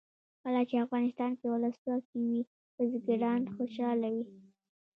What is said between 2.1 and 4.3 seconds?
وي بزګران خوشحاله وي.